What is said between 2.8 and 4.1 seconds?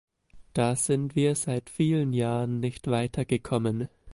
weitergekommen.